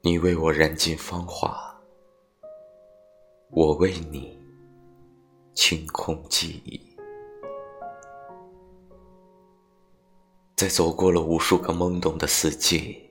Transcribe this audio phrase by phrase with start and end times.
[0.00, 1.76] 你为我燃尽芳华，
[3.50, 4.40] 我为你
[5.54, 6.80] 清空记忆。
[10.54, 13.10] 在走过了无数个懵懂的四季，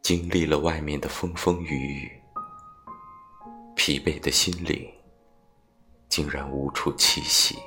[0.00, 2.22] 经历了外面的风风雨雨，
[3.76, 4.90] 疲惫的心灵
[6.08, 7.58] 竟然无处栖息。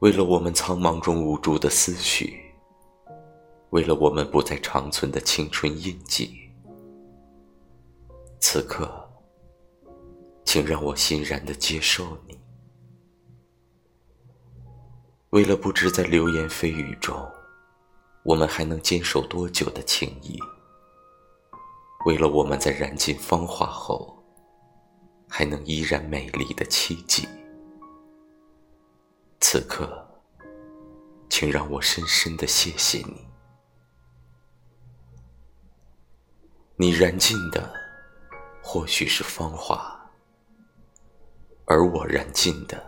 [0.00, 2.47] 为了我们苍茫中无助的思绪，
[3.70, 6.50] 为了我们不再长存的青春印记，
[8.40, 9.06] 此刻，
[10.44, 12.38] 请让我欣然的接受你。
[15.30, 17.14] 为了不知在流言蜚语中，
[18.22, 20.38] 我们还能坚守多久的情谊，
[22.06, 24.24] 为了我们在燃尽芳华后，
[25.28, 27.28] 还能依然美丽的期冀。
[29.40, 30.08] 此刻，
[31.28, 33.27] 请让我深深的谢谢你。
[36.80, 37.68] 你燃尽的
[38.62, 40.00] 或许是芳华，
[41.64, 42.80] 而我燃尽的，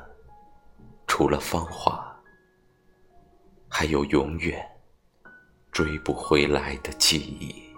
[1.08, 2.16] 除了芳华，
[3.68, 4.64] 还有永远
[5.72, 7.69] 追不回来的记忆。